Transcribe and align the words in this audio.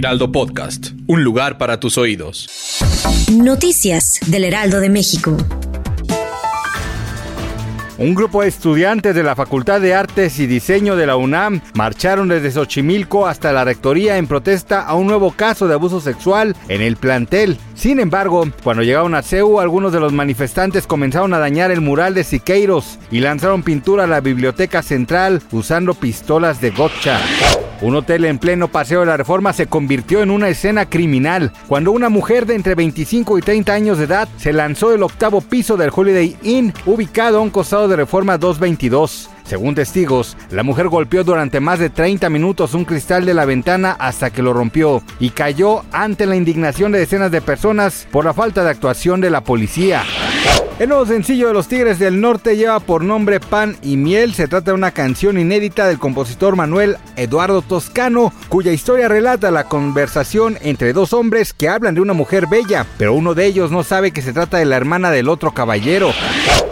Heraldo 0.00 0.32
Podcast, 0.32 0.92
un 1.08 1.22
lugar 1.24 1.58
para 1.58 1.78
tus 1.78 1.98
oídos. 1.98 2.48
Noticias 3.30 4.18
del 4.28 4.44
Heraldo 4.44 4.80
de 4.80 4.88
México. 4.88 5.36
Un 7.98 8.14
grupo 8.14 8.40
de 8.40 8.48
estudiantes 8.48 9.14
de 9.14 9.22
la 9.22 9.36
Facultad 9.36 9.78
de 9.78 9.94
Artes 9.94 10.38
y 10.38 10.46
Diseño 10.46 10.96
de 10.96 11.06
la 11.06 11.16
UNAM 11.16 11.60
marcharon 11.74 12.28
desde 12.28 12.50
Xochimilco 12.50 13.26
hasta 13.26 13.52
la 13.52 13.62
rectoría 13.62 14.16
en 14.16 14.26
protesta 14.26 14.80
a 14.86 14.94
un 14.94 15.06
nuevo 15.06 15.32
caso 15.32 15.68
de 15.68 15.74
abuso 15.74 16.00
sexual 16.00 16.56
en 16.70 16.80
el 16.80 16.96
plantel. 16.96 17.58
Sin 17.74 18.00
embargo, 18.00 18.48
cuando 18.64 18.82
llegaron 18.82 19.14
a 19.14 19.20
CEU, 19.20 19.60
algunos 19.60 19.92
de 19.92 20.00
los 20.00 20.14
manifestantes 20.14 20.86
comenzaron 20.86 21.34
a 21.34 21.38
dañar 21.38 21.70
el 21.70 21.82
mural 21.82 22.14
de 22.14 22.24
Siqueiros 22.24 22.98
y 23.10 23.20
lanzaron 23.20 23.62
pintura 23.62 24.04
a 24.04 24.06
la 24.06 24.22
biblioteca 24.22 24.80
central 24.80 25.42
usando 25.52 25.92
pistolas 25.92 26.62
de 26.62 26.70
gotcha. 26.70 27.20
Un 27.82 27.96
hotel 27.96 28.26
en 28.26 28.38
pleno 28.38 28.68
paseo 28.68 29.00
de 29.00 29.06
la 29.06 29.16
reforma 29.16 29.54
se 29.54 29.66
convirtió 29.66 30.22
en 30.22 30.30
una 30.30 30.48
escena 30.48 30.84
criminal 30.84 31.50
cuando 31.66 31.92
una 31.92 32.10
mujer 32.10 32.44
de 32.44 32.54
entre 32.54 32.74
25 32.74 33.38
y 33.38 33.40
30 33.40 33.72
años 33.72 33.96
de 33.96 34.04
edad 34.04 34.28
se 34.36 34.52
lanzó 34.52 34.90
del 34.90 35.02
octavo 35.02 35.40
piso 35.40 35.78
del 35.78 35.90
Holiday 35.94 36.36
Inn 36.42 36.74
ubicado 36.84 37.38
a 37.38 37.40
un 37.40 37.48
costado 37.48 37.88
de 37.88 37.96
reforma 37.96 38.36
222. 38.36 39.30
Según 39.44 39.74
testigos, 39.74 40.36
la 40.50 40.62
mujer 40.62 40.88
golpeó 40.88 41.24
durante 41.24 41.58
más 41.58 41.78
de 41.78 41.88
30 41.88 42.28
minutos 42.28 42.74
un 42.74 42.84
cristal 42.84 43.24
de 43.24 43.34
la 43.34 43.46
ventana 43.46 43.96
hasta 43.98 44.30
que 44.30 44.42
lo 44.42 44.52
rompió 44.52 45.02
y 45.18 45.30
cayó 45.30 45.82
ante 45.90 46.26
la 46.26 46.36
indignación 46.36 46.92
de 46.92 46.98
decenas 46.98 47.30
de 47.30 47.40
personas 47.40 48.06
por 48.12 48.26
la 48.26 48.34
falta 48.34 48.62
de 48.62 48.70
actuación 48.70 49.22
de 49.22 49.30
la 49.30 49.42
policía. 49.42 50.02
El 50.80 50.88
nuevo 50.88 51.04
sencillo 51.04 51.48
de 51.48 51.52
los 51.52 51.68
Tigres 51.68 51.98
del 51.98 52.22
Norte 52.22 52.56
lleva 52.56 52.80
por 52.80 53.04
nombre 53.04 53.38
Pan 53.38 53.76
y 53.82 53.98
Miel. 53.98 54.32
Se 54.32 54.48
trata 54.48 54.70
de 54.70 54.74
una 54.78 54.92
canción 54.92 55.38
inédita 55.38 55.86
del 55.86 55.98
compositor 55.98 56.56
Manuel 56.56 56.96
Eduardo 57.16 57.60
Toscano, 57.60 58.32
cuya 58.48 58.72
historia 58.72 59.06
relata 59.06 59.50
la 59.50 59.64
conversación 59.64 60.56
entre 60.62 60.94
dos 60.94 61.12
hombres 61.12 61.52
que 61.52 61.68
hablan 61.68 61.96
de 61.96 62.00
una 62.00 62.14
mujer 62.14 62.46
bella, 62.50 62.86
pero 62.96 63.12
uno 63.12 63.34
de 63.34 63.44
ellos 63.44 63.70
no 63.70 63.84
sabe 63.84 64.10
que 64.10 64.22
se 64.22 64.32
trata 64.32 64.56
de 64.56 64.64
la 64.64 64.78
hermana 64.78 65.10
del 65.10 65.28
otro 65.28 65.52
caballero. 65.52 66.12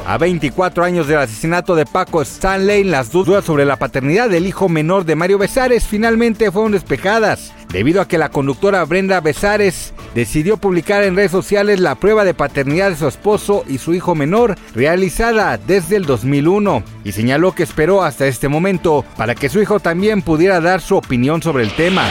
A 0.08 0.16
24 0.16 0.84
años 0.84 1.06
del 1.06 1.18
asesinato 1.18 1.74
de 1.74 1.84
Paco 1.84 2.22
Stanley, 2.22 2.82
las 2.82 3.12
dudas 3.12 3.44
sobre 3.44 3.66
la 3.66 3.76
paternidad 3.76 4.30
del 4.30 4.46
hijo 4.46 4.70
menor 4.70 5.04
de 5.04 5.14
Mario 5.14 5.36
Besares 5.36 5.84
finalmente 5.84 6.50
fueron 6.50 6.72
despejadas, 6.72 7.52
debido 7.70 8.00
a 8.00 8.08
que 8.08 8.16
la 8.16 8.30
conductora 8.30 8.82
Brenda 8.86 9.20
Besares 9.20 9.92
decidió 10.14 10.56
publicar 10.56 11.04
en 11.04 11.14
redes 11.14 11.30
sociales 11.30 11.78
la 11.78 11.94
prueba 11.96 12.24
de 12.24 12.32
paternidad 12.32 12.88
de 12.88 12.96
su 12.96 13.06
esposo 13.06 13.64
y 13.68 13.76
su 13.76 13.92
hijo 13.92 14.14
menor, 14.14 14.56
realizada 14.74 15.58
desde 15.58 15.96
el 15.96 16.06
2001, 16.06 16.82
y 17.04 17.12
señaló 17.12 17.54
que 17.54 17.64
esperó 17.64 18.02
hasta 18.02 18.26
este 18.26 18.48
momento 18.48 19.04
para 19.18 19.34
que 19.34 19.50
su 19.50 19.60
hijo 19.60 19.78
también 19.78 20.22
pudiera 20.22 20.62
dar 20.62 20.80
su 20.80 20.96
opinión 20.96 21.42
sobre 21.42 21.64
el 21.64 21.76
tema. 21.76 22.08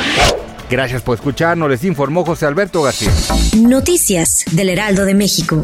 Gracias 0.70 1.02
por 1.02 1.16
escucharnos, 1.16 1.68
les 1.68 1.84
informó 1.84 2.24
José 2.24 2.46
Alberto 2.46 2.84
García. 2.84 3.12
Noticias 3.58 4.46
del 4.52 4.70
Heraldo 4.70 5.04
de 5.04 5.16
México. 5.16 5.64